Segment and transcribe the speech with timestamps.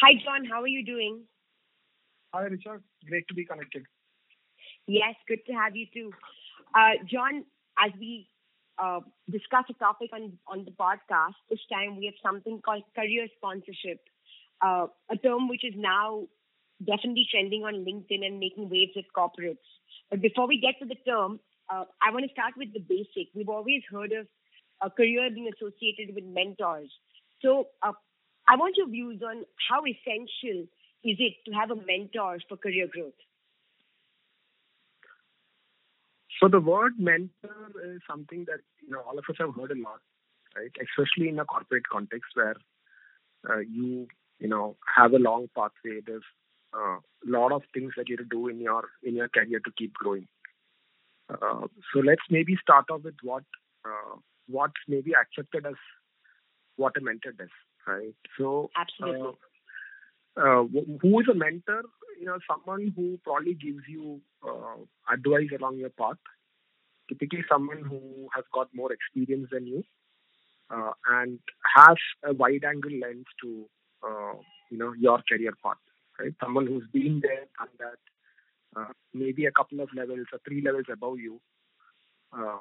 [0.00, 0.44] Hi, John.
[0.44, 1.22] How are you doing?
[2.34, 2.80] Hi, Richa.
[3.08, 3.84] Great to be connected.
[4.86, 6.10] Yes, good to have you too.
[6.74, 7.44] Uh, John,
[7.78, 8.28] as we
[8.78, 9.00] uh,
[9.30, 14.00] discuss a topic on, on the podcast, this time we have something called career sponsorship,
[14.60, 16.26] uh, a term which is now
[16.84, 19.64] definitely trending on LinkedIn and making waves with corporates.
[20.10, 21.40] But before we get to the term,
[21.72, 23.32] uh, I want to start with the basic.
[23.34, 24.26] We've always heard of
[24.82, 26.92] a career being associated with mentors.
[27.40, 27.92] So uh,
[28.48, 30.66] I want your views on how essential
[31.04, 33.14] is it to have a mentor for career growth?
[36.40, 39.80] So the word mentor is something that you know all of us have heard a
[39.80, 40.00] lot,
[40.54, 40.70] right?
[40.80, 42.56] Especially in a corporate context where
[43.48, 44.06] uh, you
[44.38, 46.00] you know have a long pathway.
[46.06, 46.22] There's
[46.74, 49.60] a uh, lot of things that you have to do in your in your career
[49.64, 50.28] to keep growing.
[51.30, 53.44] Uh, so let's maybe start off with what
[53.84, 54.16] uh,
[54.48, 55.74] what's maybe accepted as
[56.76, 57.48] what a mentor does,
[57.86, 58.14] right?
[58.38, 59.38] So absolutely.
[60.36, 60.64] Uh,
[61.00, 61.82] who is a mentor?
[62.20, 64.76] You know, someone who probably gives you uh,
[65.12, 66.16] advice along your path.
[67.08, 69.84] Typically, someone who has got more experience than you
[70.70, 71.38] uh, and
[71.76, 73.66] has a wide-angle lens to
[74.06, 74.34] uh,
[74.70, 75.76] you know your career path.
[76.18, 76.34] Right?
[76.42, 80.86] Someone who's been there and that uh, maybe a couple of levels or three levels
[80.92, 81.40] above you.
[82.36, 82.58] Uh,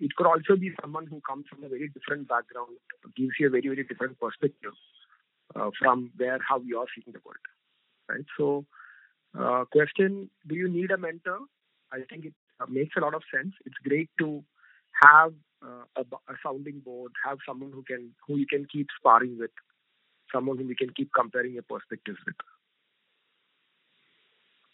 [0.00, 2.70] it could also be someone who comes from a very different background,
[3.16, 4.72] gives you a very very different perspective
[5.54, 7.44] uh, from where how you are seeing the world,
[8.08, 8.24] right?
[8.36, 8.64] So,
[9.38, 11.40] uh, question: Do you need a mentor?
[11.92, 13.54] I think it uh, makes a lot of sense.
[13.64, 14.42] It's great to
[15.02, 19.38] have uh, a, a, sounding board, have someone who can who you can keep sparring
[19.38, 19.50] with,
[20.32, 22.36] someone whom you can keep comparing your perspectives with.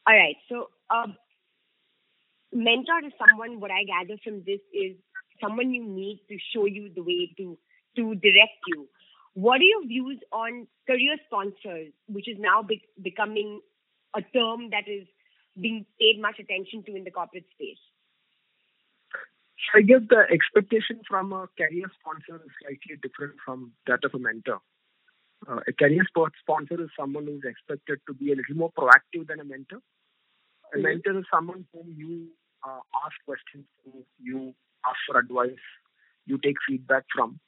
[0.06, 0.36] All right.
[0.48, 1.16] So, um,
[2.52, 3.60] mentor is someone.
[3.60, 4.96] What I gather from this is
[5.40, 7.58] someone you need to show you the way to
[7.96, 8.88] to direct you
[9.34, 13.60] what are your views on career sponsors, which is now be- becoming
[14.14, 15.06] a term that is
[15.60, 17.78] being paid much attention to in the corporate space?
[19.74, 24.18] I guess the expectation from a career sponsor is slightly different from that of a
[24.18, 24.58] mentor.
[25.46, 29.28] Uh, a career sponsor is someone who is expected to be a little more proactive
[29.28, 29.78] than a mentor.
[30.72, 30.82] A mm-hmm.
[30.82, 32.28] mentor is someone whom you
[32.66, 34.54] uh, ask questions to, you
[34.84, 35.64] ask for advice,
[36.26, 37.40] you take feedback from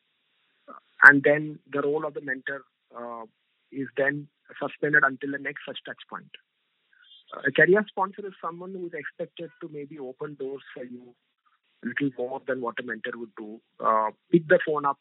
[1.04, 2.62] and then the role of the mentor
[2.96, 3.24] uh,
[3.70, 4.28] is then
[4.60, 6.30] suspended until the next such touch point.
[7.46, 11.14] A career sponsor is someone who is expected to maybe open doors for you
[11.82, 13.60] a little more than what a mentor would do.
[13.80, 14.98] Uh, pick the phone up,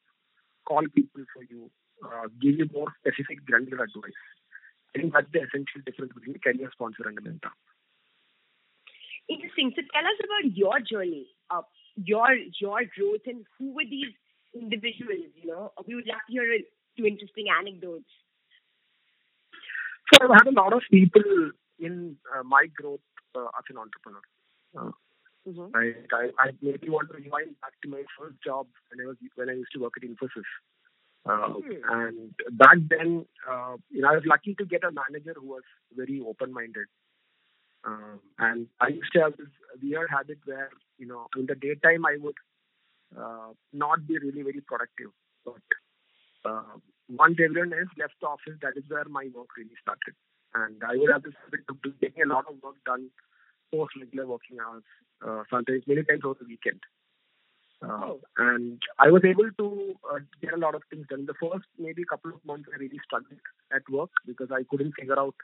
[0.66, 1.70] call people for you,
[2.04, 4.22] uh, give you more specific granular advice.
[4.96, 7.52] I think that's the essential difference between a career sponsor and a mentor.
[9.30, 9.72] Interesting.
[9.76, 11.62] So tell us about your journey, uh,
[11.96, 12.28] your
[12.60, 14.14] your growth, and who were these
[14.54, 15.72] individuals, you know.
[15.88, 16.46] We would love to hear
[16.98, 18.10] two interesting anecdotes.
[20.14, 23.00] So I've had a lot of people in uh, my growth
[23.36, 24.22] uh, as an entrepreneur.
[24.78, 24.92] Uh,
[25.48, 25.76] mm-hmm.
[25.76, 29.18] I, I, I maybe want to rewind back to my first job when I was
[29.36, 30.44] when I used to work at Infosys.
[31.24, 31.72] Uh, mm-hmm.
[31.88, 35.64] And back then, uh, you know, I was lucky to get a manager who was
[35.96, 36.88] very open-minded.
[37.84, 39.48] Um, and I used to have this
[39.82, 42.36] weird habit where, you know, in the daytime I would
[43.18, 45.12] uh, not be really very productive.
[45.44, 45.66] But
[46.46, 46.78] uh,
[47.10, 50.16] once everyone else left the office, that is where my work really started.
[50.54, 53.10] And I would have this habit of getting a lot of work done
[53.74, 54.84] post regular working hours,
[55.26, 56.82] uh, sometimes many times over the weekend.
[57.82, 61.26] Uh, and I was able to uh, get a lot of things done.
[61.26, 63.40] The first maybe couple of months I really struggled
[63.74, 65.36] at work because I couldn't figure out,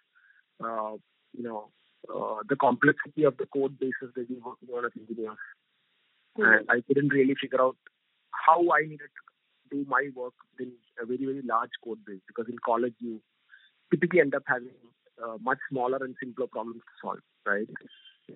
[0.64, 0.98] uh,
[1.34, 1.70] you know,
[2.14, 5.38] uh, the complexity of the code bases that we were working on as engineers.
[6.38, 7.76] And I couldn't really figure out
[8.32, 10.72] how I needed to do my work in
[11.02, 13.22] a very very large code base because in college you
[13.92, 14.78] typically end up having
[15.24, 17.68] uh, much smaller and simpler problems to solve, right?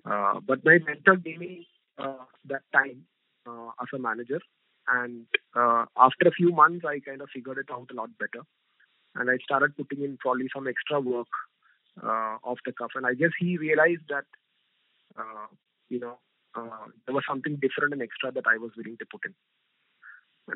[0.04, 1.66] Uh, but my mentor gave me
[1.98, 3.02] uh, that time
[3.46, 4.40] uh, as a manager,
[4.88, 8.44] and uh, after a few months, I kind of figured it out a lot better,
[9.14, 11.28] and I started putting in probably some extra work
[12.00, 14.24] uh, off the cuff, and I guess he realized that,
[15.88, 16.18] you know,
[16.54, 19.34] uh, there was something different and extra that I was willing to put in.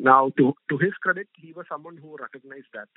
[0.00, 2.88] Now, to to his credit, he was someone who recognized that,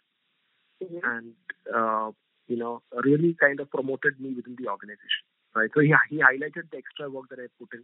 [0.83, 0.99] mm-hmm.
[1.03, 1.33] and
[1.73, 2.11] uh,
[2.47, 5.23] you know, really kind of promoted me within the organization.
[5.55, 5.69] Right.
[5.73, 7.83] So he he highlighted the extra work that I put in,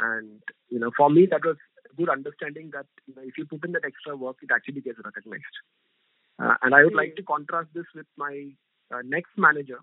[0.00, 0.40] and
[0.70, 1.56] you know, for me that was
[1.90, 4.80] a good understanding that you know if you put in that extra work, it actually
[4.80, 5.56] gets recognized.
[6.38, 6.98] Uh, and I would mm-hmm.
[6.98, 8.50] like to contrast this with my uh,
[9.02, 9.80] next manager,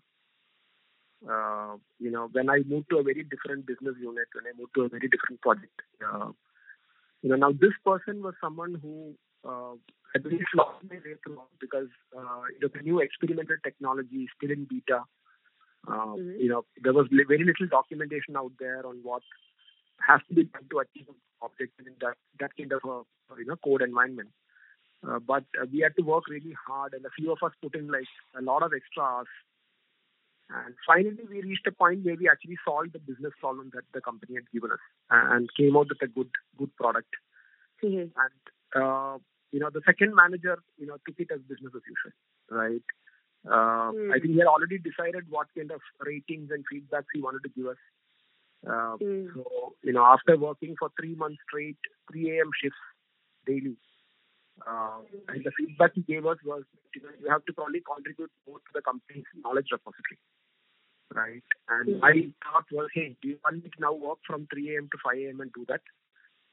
[1.30, 4.74] uh, you know, when I moved to a very different business unit, when I moved
[4.75, 6.31] to a very different project, uh,
[7.22, 9.13] you know, now this person was someone who
[9.48, 9.75] uh,
[10.16, 11.88] I believe lost my way through because
[12.18, 15.04] uh, you know, the new experimental technology is still in beta.
[15.88, 16.40] Uh, mm-hmm.
[16.40, 19.24] You know, there was very little documentation out there on what
[20.07, 21.07] has to be done to achieve
[21.44, 24.30] objectives in that that kind of a you know code environment.
[25.07, 27.75] Uh, but uh, we had to work really hard, and a few of us put
[27.75, 28.06] in like
[28.38, 29.27] a lot of extra hours.
[30.50, 34.01] And finally, we reached a point where we actually solved the business problem that the
[34.01, 37.13] company had given us, and came out with a good good product.
[37.83, 38.13] Mm-hmm.
[38.19, 39.18] And uh,
[39.51, 42.13] you know, the second manager, you know, took it as business as usual,
[42.50, 42.83] right?
[43.45, 44.13] Uh, mm.
[44.13, 47.50] I think he had already decided what kind of ratings and feedbacks he wanted to
[47.50, 47.77] give us.
[48.65, 49.33] Uh, mm.
[49.33, 51.77] So, you know, after working for three months straight,
[52.12, 52.51] 3 a.m.
[52.62, 52.77] shifts
[53.47, 53.77] daily,
[54.68, 56.63] uh, and the feedback he gave us was,
[56.96, 60.19] you know, you have to probably contribute more to the company's knowledge repository,
[61.13, 61.44] right?
[61.69, 64.90] And my thought was, hey, do you want me to now work from 3 a.m.
[64.92, 65.42] to 5 a.m.
[65.42, 65.81] and do that?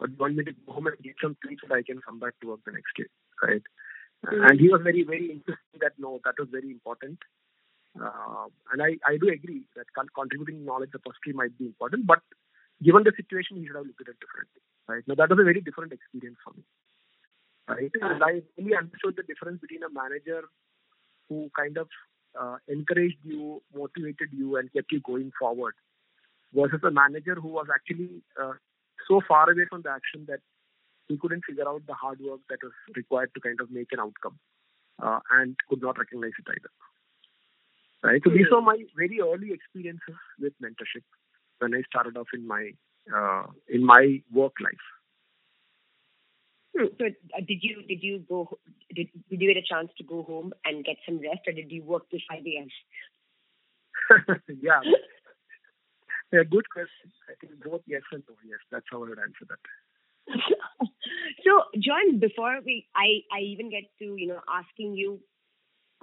[0.00, 1.82] Or do you want me to go home and get some sleep so that I
[1.82, 3.10] can come back to work the next day,
[3.43, 3.62] right?
[4.26, 4.44] Mm-hmm.
[4.46, 7.19] And he was very, very insistent that no, that was very important.
[7.99, 12.20] Uh, and I, I do agree that contributing knowledge repository might be important, but
[12.82, 15.02] given the situation, he should have looked at it differently, right?
[15.06, 16.62] Now that was a very different experience for me,
[17.68, 17.90] right?
[18.00, 20.42] And I really understood the difference between a manager
[21.28, 21.88] who kind of
[22.38, 25.74] uh, encouraged you, motivated you, and kept you going forward,
[26.54, 28.52] versus a manager who was actually uh,
[29.06, 30.40] so far away from the action that
[31.08, 34.00] he couldn't figure out the hard work that was required to kind of make an
[34.00, 34.38] outcome
[35.02, 36.70] uh, and could not recognize it either.
[38.02, 38.22] Right.
[38.24, 41.02] So these were my very early experiences with mentorship
[41.58, 42.70] when I started off in my
[43.14, 44.86] uh, in my work life.
[46.78, 48.58] So uh, did you did you go
[48.94, 51.70] did, did you get a chance to go home and get some rest, or did
[51.70, 52.69] you work till five a.m.?
[54.62, 54.80] yeah,
[56.32, 57.10] yeah, good question.
[57.28, 58.34] I think both yes and no.
[58.46, 59.58] Yes, that's how I would answer that.
[61.44, 65.20] so, John, before we, I, I even get to you know asking you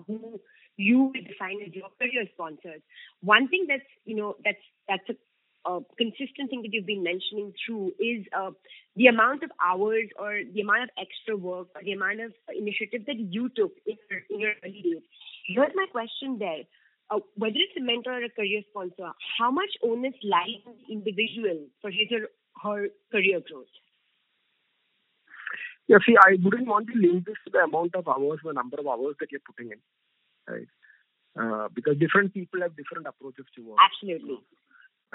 [0.07, 0.39] who
[0.77, 2.81] you would define as your career sponsors.
[3.21, 5.13] One thing that's you know that's that's a
[5.65, 8.51] a consistent thing that you've been mentioning through is uh,
[8.95, 13.01] the amount of hours or the amount of extra work or the amount of initiative
[13.07, 15.03] that you took in your, in your early days.
[15.47, 16.63] Here's my question there
[17.09, 20.93] uh, whether it's a mentor or a career sponsor, how much onus lies on the
[20.93, 22.27] individual for his or
[22.63, 23.67] her career growth?
[25.87, 28.77] Yeah, see, I wouldn't want to link this to the amount of hours or number
[28.79, 29.79] of hours that you're putting in,
[30.49, 30.67] right?
[31.37, 33.77] Uh, because different people have different approaches to work.
[33.77, 34.39] Absolutely.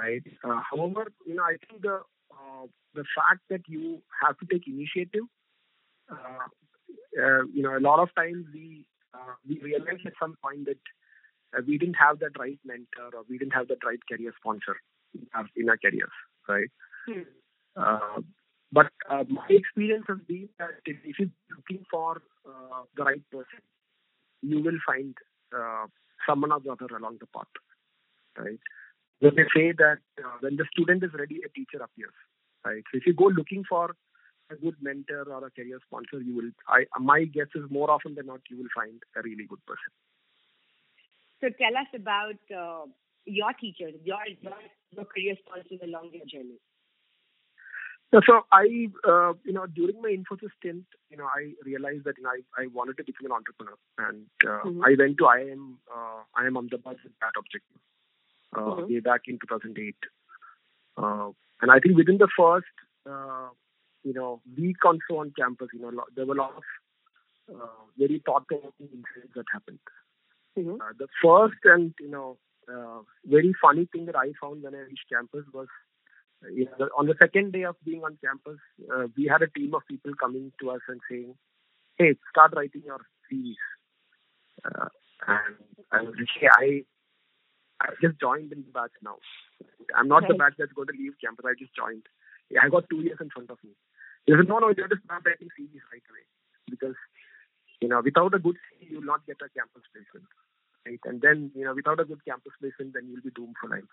[0.00, 0.22] Right.
[0.42, 2.00] Uh, however, you know, I think the
[2.32, 5.26] uh, the fact that you have to take initiative,
[6.10, 6.46] uh,
[7.22, 8.86] uh, you know, a lot of times we
[9.46, 10.78] we realize at some point that
[11.56, 14.76] uh, we didn't have that right mentor or we didn't have that right career sponsor
[15.14, 16.16] in our, in our careers,
[16.48, 16.70] right?
[17.06, 17.22] Hmm.
[17.76, 18.20] Uh,
[18.72, 23.22] but uh, my experience has been that if, if you're looking for uh, the right
[23.30, 23.60] person,
[24.42, 25.14] you will find
[25.56, 25.86] uh,
[26.28, 27.46] someone or the other along the path,
[28.38, 28.60] right?
[29.20, 32.16] When they say that uh, when the student is ready, a teacher appears,
[32.64, 32.82] right?
[32.90, 33.94] So if you go looking for
[34.50, 36.50] a good mentor or a career sponsor, you will.
[36.66, 39.92] I my guess is more often than not, you will find a really good person.
[41.40, 42.86] So tell us about uh,
[43.24, 44.52] your teachers, your, your,
[44.92, 46.58] your career sponsors along your journey.
[48.12, 52.24] So I, uh, you know, during my Infosys stint, you know, I realized that you
[52.24, 54.82] know, I, I wanted to become an entrepreneur, and uh, mm-hmm.
[54.82, 57.80] I went to IIM, uh, IIM Ahmedabad with that objective
[58.56, 58.92] uh, mm-hmm.
[58.92, 59.94] way back in 2008.
[60.96, 61.30] Uh,
[61.62, 62.66] and I think within the first,
[63.08, 63.48] uh,
[64.02, 66.62] you know, week or so on campus, you know, there were a lot of
[67.54, 67.66] uh,
[67.98, 69.78] very thought-provoking incidents that happened.
[70.58, 70.80] Mm-hmm.
[70.80, 72.36] Uh, the first and you know
[72.68, 75.68] uh, very funny thing that I found when I reached campus was
[76.52, 78.58] you know, on the second day of being on campus,
[78.92, 81.34] uh, we had a team of people coming to us and saying,
[81.98, 83.54] "Hey, start writing your CVs."
[84.64, 85.56] And
[85.92, 86.84] I was like, "Hey, I
[87.80, 89.16] I just joined in the batch now.
[89.96, 91.46] I'm not the batch that's going to leave campus.
[91.48, 92.04] I just joined.
[92.50, 93.72] Yeah, I got two years in front of me."
[94.26, 96.24] They said, "No, no, you have to start writing CVs right away
[96.68, 96.94] because
[97.80, 100.28] you know, without a good CV, you will not get a campus placement,
[100.86, 101.00] right?
[101.04, 103.88] And then, you know, without a good campus placement, then you'll be doomed for life.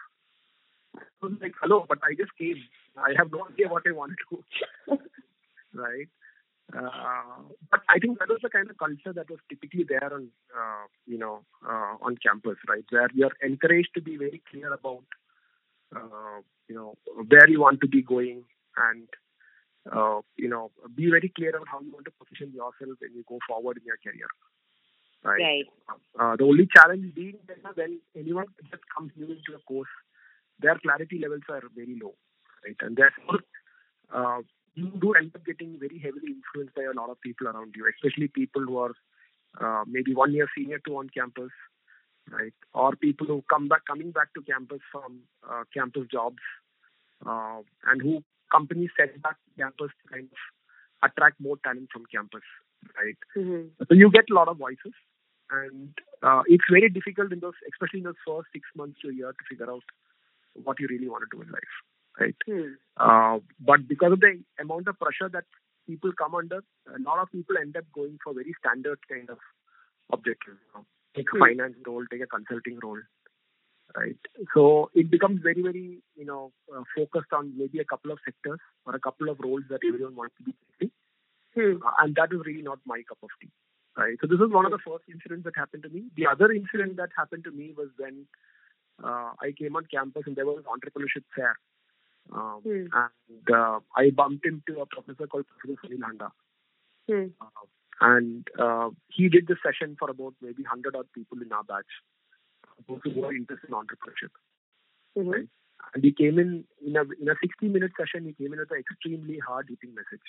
[0.96, 2.58] I was like, hello, but I just came.
[2.98, 4.98] I have no idea what I want to do,
[5.74, 6.08] right?
[6.76, 10.30] Uh, but I think that was the kind of culture that was typically there on,
[10.56, 12.84] uh, you know, uh, on campus, right?
[12.90, 15.04] Where you're encouraged to be very clear about,
[15.96, 16.96] uh, you know,
[17.30, 18.44] where you want to be going
[18.76, 19.08] and
[19.92, 23.24] uh, you know, be very clear about how you want to position yourself when you
[23.28, 24.28] go forward in your career.
[25.24, 25.42] Right.
[25.42, 25.66] right.
[26.20, 29.90] Uh, the only challenge being that when anyone just comes new into a course,
[30.60, 32.16] their clarity levels are very low,
[32.66, 32.76] right?
[32.82, 33.40] And therefore,
[34.14, 34.42] uh,
[34.78, 37.90] you do end up getting very heavily influenced by a lot of people around you,
[37.90, 38.94] especially people who are
[39.60, 41.50] uh, maybe one year senior to on campus,
[42.32, 42.54] right?
[42.74, 46.44] Or people who come back, coming back to campus from uh, campus jobs,
[47.26, 52.46] uh, and who companies set back campus to kind of attract more talent from campus,
[52.98, 53.18] right?
[53.36, 53.84] Mm-hmm.
[53.88, 54.94] So you get a lot of voices,
[55.50, 55.90] and
[56.22, 59.32] uh, it's very difficult in those, especially in those first six months to a year,
[59.32, 59.84] to figure out
[60.54, 61.76] what you really want to do in life,
[62.20, 62.36] right?
[62.48, 62.74] Mm.
[62.98, 65.46] Uh, but because of the amount of pressure that
[65.88, 69.38] people come under, a lot of people end up going for very standard kind of
[70.12, 70.58] objectives.
[70.68, 70.86] You know?
[71.16, 71.40] Take a mm.
[71.40, 73.00] finance role, take a consulting role,
[73.96, 74.18] right?
[74.54, 78.60] So it becomes very, very, you know, uh, focused on maybe a couple of sectors
[78.86, 80.92] or a couple of roles that everyone wants to be taking.
[81.56, 81.82] Hmm.
[81.86, 83.50] Uh, and that is really not my cup of tea.
[83.98, 84.16] Right.
[84.22, 86.04] So this is one of the first incidents that happened to me.
[86.16, 88.28] The other incident that happened to me was when
[89.04, 91.58] uh, I came on campus and there was entrepreneurship fair.
[92.34, 92.86] Um, hmm.
[92.94, 96.30] And uh, I bumped into a professor called Professor Sunil Handa.
[97.10, 97.28] Hmm.
[97.42, 97.66] Uh,
[98.00, 101.90] and uh, he did this session for about maybe 100 odd people in our batch,
[102.88, 104.34] those who were interested in entrepreneurship.
[105.18, 105.30] Mm-hmm.
[105.30, 105.48] Right?
[105.94, 108.72] And he came in, in a, in a 60 minute session, he came in with
[108.72, 110.28] an extremely hard hitting message.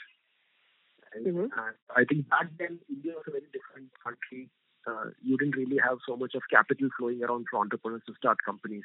[1.16, 1.52] Mm-hmm.
[1.52, 4.48] And I think back then India was a very different country.
[4.86, 8.38] Uh, you didn't really have so much of capital flowing around for entrepreneurs to start
[8.44, 8.84] companies.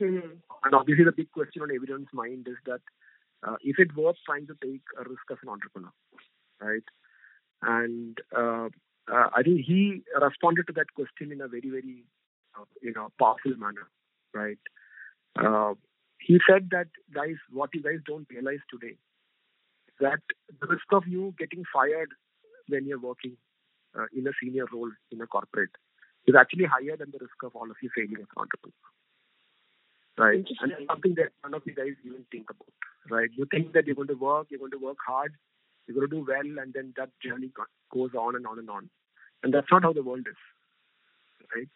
[0.00, 0.28] Mm-hmm.
[0.64, 2.80] And obviously, the big question on everyone's mind is that
[3.46, 5.92] uh, if it worth trying to take a risk as an entrepreneur,
[6.60, 6.84] right?
[7.62, 8.68] And uh,
[9.12, 12.04] uh I think he responded to that question in a very, very,
[12.58, 13.88] uh, you know, powerful manner,
[14.34, 14.58] right?
[15.36, 15.74] Uh,
[16.18, 18.96] he said that guys, what you guys don't realize today
[20.00, 20.20] that
[20.60, 22.10] the risk of you getting fired
[22.68, 23.36] when you're working
[23.98, 25.70] uh, in a senior role in a corporate
[26.26, 28.74] is actually higher than the risk of all of you failing as an entrepreneur.
[30.18, 30.44] Right?
[30.60, 32.68] And it's something that none of you guys even think about.
[33.10, 33.30] Right?
[33.34, 35.32] You think that you're going to work, you're going to work hard,
[35.86, 37.50] you're going to do well, and then that journey
[37.92, 38.90] goes on and on and on.
[39.42, 40.36] And that's not how the world is.
[41.54, 41.68] Right?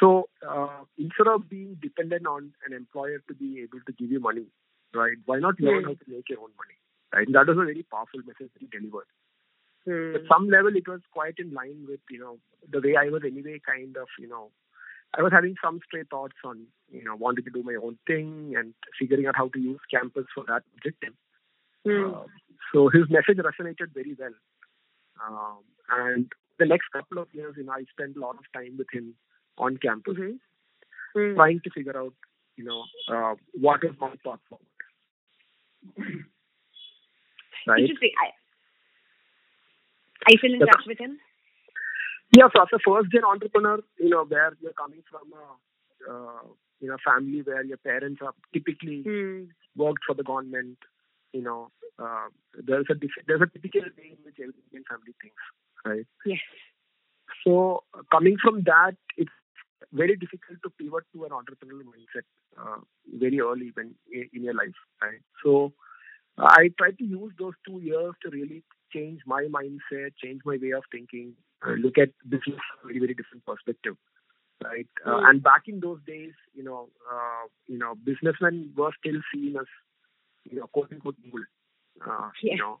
[0.00, 4.20] So uh, instead of being dependent on an employer to be able to give you
[4.20, 4.46] money,
[4.94, 5.16] right?
[5.26, 6.78] Why not learn how to make your own money?
[7.12, 7.26] Right?
[7.32, 9.06] That was a very powerful message that he delivered.
[9.84, 10.14] Hmm.
[10.16, 12.38] At some level, it was quite in line with you know
[12.70, 13.60] the way I was anyway.
[13.64, 14.50] Kind of you know,
[15.16, 18.54] I was having some stray thoughts on you know wanting to do my own thing
[18.56, 21.14] and figuring out how to use campus for that objective.
[21.84, 22.14] Hmm.
[22.14, 22.24] Uh,
[22.72, 24.34] so his message resonated very well.
[25.26, 25.58] Um,
[25.90, 28.86] and the next couple of years, you know, I spent a lot of time with
[28.92, 29.14] him
[29.58, 31.18] on campus, mm-hmm.
[31.18, 31.34] mm.
[31.34, 32.14] trying to figure out,
[32.56, 34.66] you know, uh, what is my path forward.
[37.66, 37.80] right?
[37.80, 38.12] Interesting.
[38.22, 38.26] I,
[40.26, 41.18] are you still in touch with him?
[42.32, 46.46] Yeah, so as a first gen entrepreneur, you know, where you're coming from a uh,
[46.80, 49.44] you know family where your parents are typically hmm.
[49.76, 50.78] worked for the government,
[51.32, 52.94] you know, uh, there's a
[53.26, 55.42] there's a typical way in which every Indian family thinks,
[55.84, 56.06] right?
[56.24, 56.38] Yes.
[57.44, 59.30] So uh, coming from that, it's
[59.92, 62.26] very difficult to pivot to an entrepreneurial mindset
[62.58, 62.80] uh,
[63.12, 65.20] very early when in your life, right?
[65.42, 65.72] So
[66.38, 70.72] I tried to use those two years to really change my mindset, change my way
[70.72, 71.34] of thinking,
[71.66, 73.96] uh, look at business from a very, very different perspective.
[74.62, 75.28] Right, uh, mm.
[75.30, 79.64] and back in those days, you know, uh, you know, businessmen were still seen as,
[80.44, 81.40] you know, quote unquote evil.
[82.06, 82.52] Uh, yeah.
[82.52, 82.80] You know,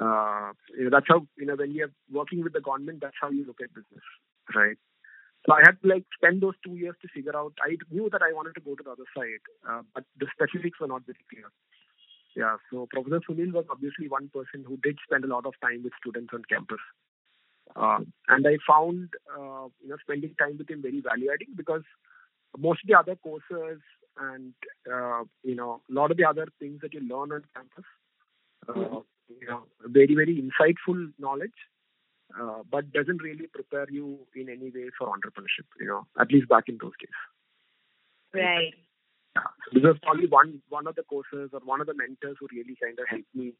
[0.00, 3.30] uh, you know, that's how you know when you're working with the government, that's how
[3.30, 4.04] you look at business,
[4.54, 4.76] right?
[5.46, 7.54] So I had to like spend those two years to figure out.
[7.62, 10.78] I knew that I wanted to go to the other side, uh, but the specifics
[10.78, 11.48] were not very clear.
[12.36, 15.82] Yeah, so Professor Sunil was obviously one person who did spend a lot of time
[15.82, 16.78] with students on campus.
[17.78, 21.82] Uh, and I found, uh, you know, spending time with him very value adding because
[22.56, 23.80] most of the other courses
[24.20, 24.52] and,
[24.92, 27.84] uh, you know, a lot of the other things that you learn on campus,
[28.68, 31.58] uh, you know, very, very insightful knowledge,
[32.40, 36.48] uh, but doesn't really prepare you in any way for entrepreneurship, you know, at least
[36.48, 38.42] back in those days.
[38.42, 38.74] Right.
[39.72, 42.76] This was probably one one of the courses or one of the mentors who really
[42.82, 43.52] kind of helped me,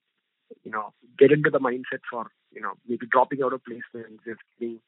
[0.64, 4.40] you know, get into the mindset for you know maybe dropping out of placement, just
[4.58, 4.80] being,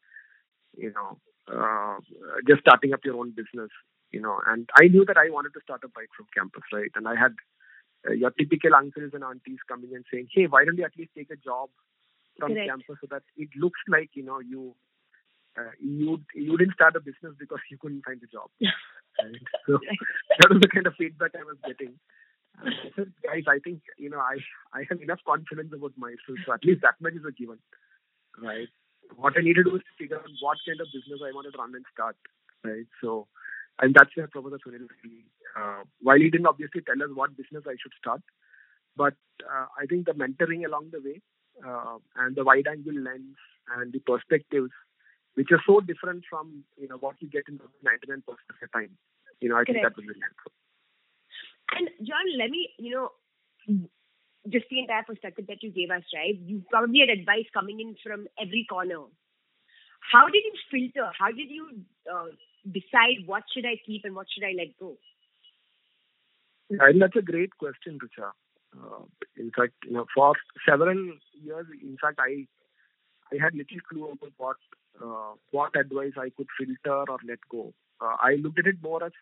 [0.77, 1.19] you know,
[1.53, 1.99] uh,
[2.47, 3.71] just starting up your own business,
[4.11, 4.41] you know.
[4.47, 6.91] And I knew that I wanted to start a bike from campus, right?
[6.95, 7.35] And I had
[8.09, 11.13] uh, your typical uncles and aunties coming and saying, "Hey, why don't you at least
[11.17, 11.69] take a job
[12.39, 12.69] from Correct.
[12.69, 14.75] campus so that it looks like you know you
[15.59, 18.51] uh, you you didn't start a business because you couldn't find a job."
[19.21, 19.37] Right?
[19.67, 19.79] So
[20.39, 21.99] that was the kind of feedback I was getting.
[22.59, 22.71] I
[23.25, 24.39] guys, I think you know I
[24.73, 27.59] I have enough confidence about myself, so at least that much is a given,
[28.43, 28.69] right?
[29.17, 31.59] What I need to do is figure out what kind of business I want to
[31.59, 32.17] run and start,
[32.65, 32.87] right?
[33.01, 33.27] So,
[33.81, 35.27] and that's where Professor Sunil really,
[35.59, 38.23] uh, while he didn't obviously tell us what business I should start,
[38.97, 41.21] but uh, I think the mentoring along the way
[41.67, 43.37] uh, and the wide angle lens
[43.77, 44.71] and the perspectives,
[45.35, 48.97] which are so different from you know what you get in 99% of the time.
[49.41, 49.73] You know, I Correct.
[49.73, 50.53] think that was really helpful.
[51.77, 53.11] And John, let me, you know,
[54.49, 56.39] just the entire perspective that you gave us, right?
[56.45, 59.05] You probably had advice coming in from every corner.
[60.13, 61.11] How did you filter?
[61.19, 62.33] How did you uh,
[62.65, 64.97] decide what should I keep and what should I let go?
[66.71, 68.31] And that's a great question, Richa.
[68.77, 69.05] Uh,
[69.37, 70.35] in fact, you know, for
[70.67, 70.97] several
[71.35, 72.47] years, in fact, I
[73.33, 74.57] I had little clue about what
[75.03, 77.75] uh, what advice I could filter or let go.
[78.01, 79.13] Uh, I looked at it more as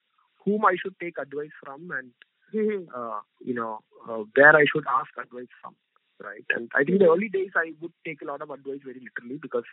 [0.45, 2.13] whom I should take advice from and
[2.55, 2.89] mm-hmm.
[2.95, 5.75] uh, you know uh, where I should ask advice from,
[6.23, 6.45] right?
[6.51, 9.01] And I think in the early days I would take a lot of advice very
[9.01, 9.65] literally because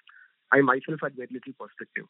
[0.52, 2.06] I myself had very little perspective.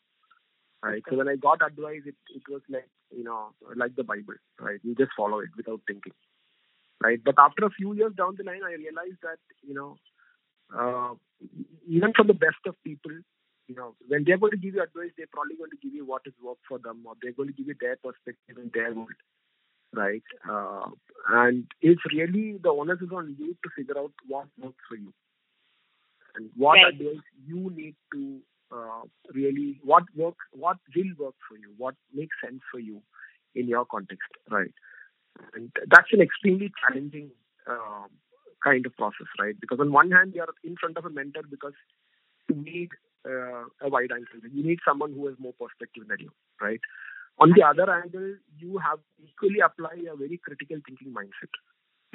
[0.84, 1.02] Right.
[1.10, 4.80] So when I got advice, it, it was like, you know, like the Bible, right?
[4.84, 6.14] You just follow it without thinking.
[7.02, 7.18] Right.
[7.24, 9.98] But after a few years down the line, I realized that, you know,
[10.70, 11.16] uh,
[11.90, 13.14] even from the best of people,
[13.68, 16.06] you know, when they're going to give you advice, they're probably going to give you
[16.06, 18.94] what has worked for them, or they're going to give you their perspective in their
[18.94, 19.18] world,
[19.94, 20.24] right?
[20.50, 20.90] Uh,
[21.30, 25.14] and it's really the onus is on you to figure out what works for you,
[26.36, 26.94] and what right.
[26.94, 28.40] advice you need to
[28.72, 29.02] uh,
[29.34, 33.02] really what work what will work for you, what makes sense for you
[33.54, 34.74] in your context, right?
[35.54, 37.32] And that's an extremely challenging
[37.70, 38.08] uh,
[38.64, 39.60] kind of process, right?
[39.60, 41.74] Because on one hand, you're in front of a mentor because
[42.50, 42.90] you need
[43.26, 44.50] uh, a wide angle.
[44.52, 46.80] You need someone who has more perspective than you, right?
[47.40, 49.00] On the other angle, you have
[49.36, 51.52] equally apply a very critical thinking mindset,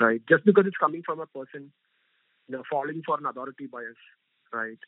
[0.00, 0.22] right?
[0.28, 1.70] Just because it's coming from a person,
[2.48, 4.00] you know, falling for an authority bias,
[4.52, 4.78] right?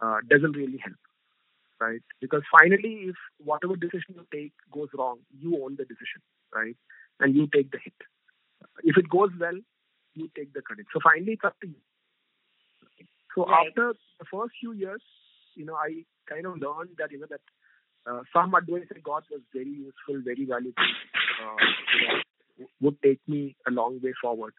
[0.00, 0.96] uh, doesn't really help,
[1.80, 2.02] right?
[2.20, 6.22] Because finally, if whatever decision you take goes wrong, you own the decision,
[6.54, 6.76] right?
[7.18, 7.94] And you take the hit.
[8.82, 9.58] If it goes well,
[10.14, 10.86] you take the credit.
[10.92, 11.80] So finally, it's up to you.
[13.34, 13.68] So right.
[13.68, 15.02] after the first few years,
[15.54, 17.44] you know, I kind of learned that you know that
[18.06, 20.82] uh, some advice I got was very useful, very valuable,
[21.40, 21.56] uh,
[22.00, 24.54] you know, would take me a long way forward.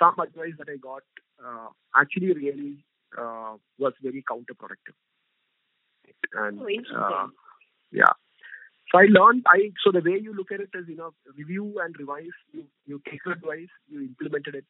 [0.00, 1.02] Some advice that I got
[1.44, 2.84] uh, actually really
[3.16, 4.96] uh, was very counterproductive.
[6.34, 7.26] And oh, uh,
[7.90, 8.12] yeah,
[8.90, 9.44] so I learned.
[9.46, 12.36] I so the way you look at it is you know review and revise.
[12.52, 14.64] You you take advice, you implemented it,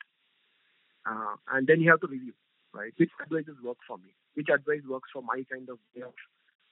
[1.07, 2.33] uh, and then you have to review.
[2.75, 4.15] Right, which advices work for me?
[4.35, 6.13] Which advice works for my kind of way of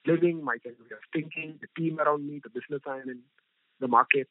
[0.05, 3.19] living, my kind of way of thinking, the team around me, the business I'm in,
[3.79, 4.27] the market.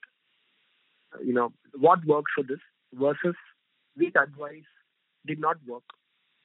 [1.15, 2.61] Uh, you know what works for this
[2.93, 3.37] versus
[3.97, 4.71] which advice
[5.27, 5.85] did not work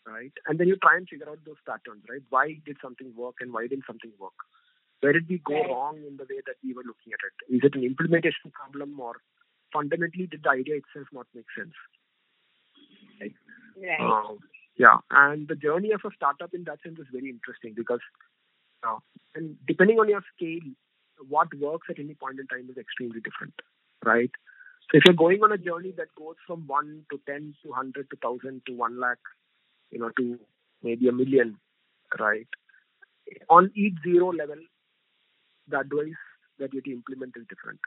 [0.05, 0.31] right?
[0.47, 2.21] And then you try and figure out those patterns, right?
[2.29, 4.37] Why did something work and why didn't something work?
[5.01, 7.55] Where did we go wrong in the way that we were looking at it?
[7.55, 9.15] Is it an implementation problem or
[9.73, 11.73] fundamentally did the idea itself not make sense?
[13.19, 13.33] Right.
[13.77, 14.01] right.
[14.01, 14.35] Uh,
[14.77, 17.99] yeah, and the journey of a startup in that sense is very interesting because,
[18.87, 18.97] uh,
[19.35, 20.63] and depending on your scale,
[21.27, 23.53] what works at any point in time is extremely different,
[24.03, 24.31] right?
[24.91, 28.09] So if you're going on a journey that goes from one to ten to hundred
[28.09, 29.19] to thousand to one lakh,
[29.91, 30.39] you know, to
[30.83, 31.57] maybe a million,
[32.19, 32.47] right?
[33.49, 34.57] On each zero level,
[35.67, 36.21] the advice
[36.59, 37.79] that you implement is different.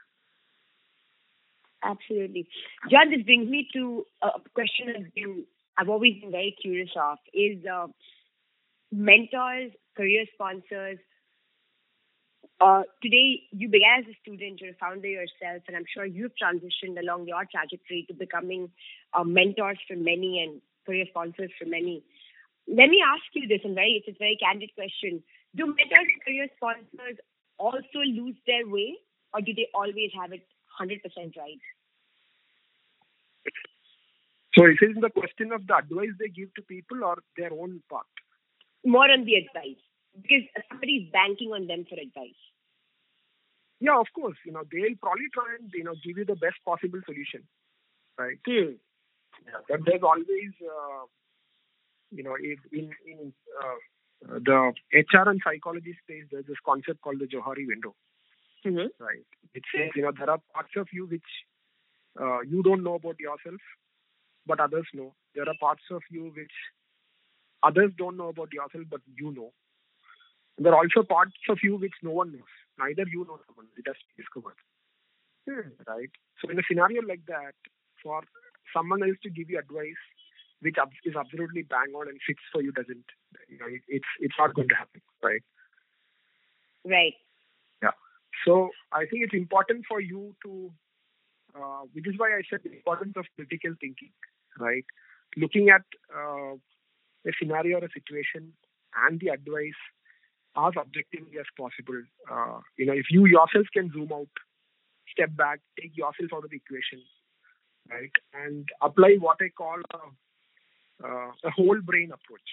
[1.83, 2.47] Absolutely.
[2.89, 5.45] John, this brings me to a question that you,
[5.77, 7.87] I've always been very curious of is uh,
[8.91, 10.97] mentors, career sponsors.
[12.61, 16.31] Uh, today, you began as a student, you're a founder yourself, and I'm sure you've
[16.41, 18.69] transitioned along your trajectory to becoming
[19.13, 22.01] uh, mentors for many and career sponsors for many.
[22.67, 25.21] Let me ask you this, and very it's a very candid question.
[25.55, 27.19] Do mentors and career sponsors
[27.57, 28.95] also lose their way,
[29.33, 30.47] or do they always have it
[30.79, 31.03] 100%
[31.35, 31.59] right?
[34.57, 37.83] So, is it the question of the advice they give to people or their own
[37.89, 38.07] part?
[38.85, 39.81] More on the advice,
[40.15, 42.44] because somebody is banking on them for advice.
[43.79, 44.37] Yeah, of course.
[44.45, 47.43] You know, they'll probably try and you know give you the best possible solution,
[48.17, 48.37] right?
[48.47, 48.79] Hmm.
[49.45, 51.05] Yeah, but there's always, uh,
[52.11, 57.27] you know, in in uh, the HR and psychology space, there's this concept called the
[57.27, 57.95] Johari window.
[58.65, 59.03] Mm-hmm.
[59.03, 59.25] Right.
[59.53, 61.29] It says, you know, there are parts of you which
[62.19, 63.61] uh, you don't know about yourself,
[64.47, 65.13] but others know.
[65.35, 66.55] There are parts of you which
[67.61, 69.51] others don't know about yourself, but you know.
[70.57, 72.53] And there are also parts of you which no one knows.
[72.79, 73.67] Neither you nor someone.
[73.77, 74.59] It has to be discovered.
[75.47, 75.71] Hmm.
[75.87, 76.11] Right.
[76.41, 77.55] So in a scenario like that,
[78.01, 78.21] for
[78.73, 80.03] someone else to give you advice
[80.61, 83.05] which is absolutely bang on and fits for you doesn't
[83.47, 85.43] you know it's it's not going to happen right
[86.85, 87.13] right
[87.83, 87.91] yeah
[88.45, 90.71] so i think it's important for you to
[91.55, 94.11] uh, which is why i said the importance of critical thinking
[94.59, 94.85] right?
[95.37, 95.83] Looking at
[96.15, 98.53] uh, a scenario or a situation
[99.07, 99.79] and the advice
[100.57, 102.01] as objectively as possible.
[102.31, 104.29] Uh, you know, if you yourself can zoom out,
[105.11, 107.01] step back, take yourself out of the equation,
[107.89, 112.49] right, and apply what I call a, uh, a whole brain approach,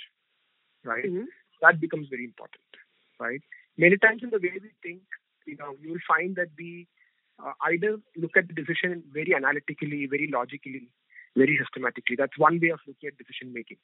[0.85, 1.05] right?
[1.05, 1.31] Mm-hmm.
[1.61, 2.65] That becomes very important,
[3.21, 3.41] right?
[3.79, 5.03] Many times in the way we think,
[5.47, 6.89] you know, you will find that we
[7.39, 10.89] uh, either look at the decision very analytically, very logically,
[11.37, 12.17] very systematically.
[12.17, 13.79] That's one way of looking at decision making,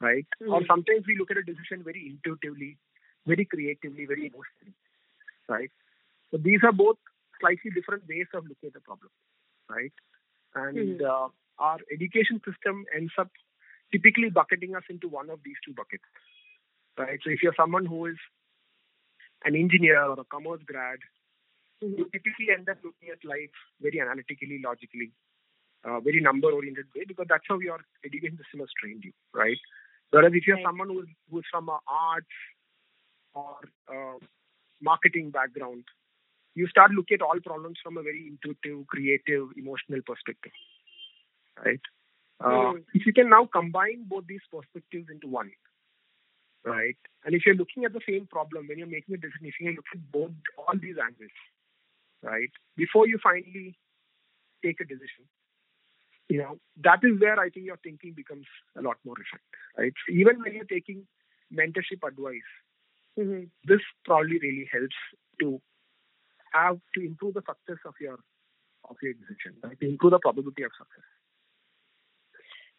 [0.00, 0.26] right?
[0.42, 0.52] Mm-hmm.
[0.52, 2.78] Or sometimes we look at a decision very intuitively,
[3.26, 4.74] very creatively, very emotionally,
[5.48, 5.70] right?
[6.30, 6.96] So these are both
[7.40, 9.10] slightly different ways of looking at the problem,
[9.68, 9.92] right?
[10.54, 11.04] And mm-hmm.
[11.04, 13.30] uh, our education system ends up
[13.92, 16.04] typically bucketing us into one of these two buckets,
[16.98, 17.18] right?
[17.22, 18.16] So if you're someone who is
[19.44, 20.98] an engineer or a commerce grad,
[21.82, 21.98] mm-hmm.
[21.98, 25.12] you typically end up looking at life very analytically, logically,
[25.84, 29.58] uh, very number-oriented way because that's how your education system has trained you, right?
[30.10, 30.64] Whereas if you're right.
[30.64, 32.34] someone who's, who's from a arts
[33.36, 33.56] or
[33.92, 34.18] uh,
[34.80, 35.84] marketing background,
[36.54, 40.52] you start looking at all problems from a very intuitive, creative, emotional perspective,
[41.64, 41.80] right?
[42.40, 42.84] Uh, mm.
[42.94, 45.50] If you can now combine both these perspectives into one,
[46.64, 46.96] right?
[47.24, 49.70] And if you're looking at the same problem when you're making a decision, if you
[49.72, 51.36] look at both all these angles,
[52.22, 53.76] right, before you finally
[54.64, 55.28] take a decision,
[56.28, 58.46] you know, that is where I think your thinking becomes
[58.76, 59.92] a lot more effective, right?
[60.06, 61.06] So even when you're taking
[61.52, 62.50] mentorship advice,
[63.18, 63.44] mm-hmm.
[63.64, 64.96] this probably really helps
[65.40, 65.60] to
[66.52, 68.18] have to improve the success of your
[68.88, 69.78] of your decision, right?
[69.80, 71.04] To improve the probability of success.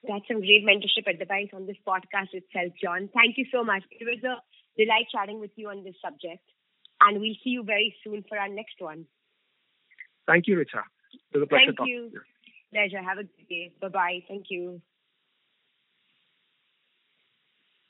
[0.08, 3.10] That's some great mentorship advice on this podcast itself, John.
[3.14, 3.84] Thank you so much.
[3.92, 4.40] It was a
[4.80, 6.44] delight chatting with you on this subject,
[7.02, 9.06] and we'll see you very soon for our next one.
[10.28, 10.84] Thank you, Richa.
[11.34, 11.74] It was a pleasure.
[11.78, 12.10] Thank you.
[12.14, 12.22] you.
[12.72, 13.02] Pleasure.
[13.02, 13.72] Have a good day.
[13.82, 14.20] Bye bye.
[14.28, 14.82] Thank you.